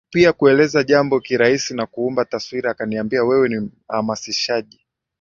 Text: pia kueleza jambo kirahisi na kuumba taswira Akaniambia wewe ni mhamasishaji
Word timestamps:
pia 0.13 0.33
kueleza 0.33 0.83
jambo 0.83 1.19
kirahisi 1.19 1.73
na 1.73 1.85
kuumba 1.85 2.25
taswira 2.25 2.71
Akaniambia 2.71 3.23
wewe 3.23 3.49
ni 3.49 3.71
mhamasishaji 3.89 4.85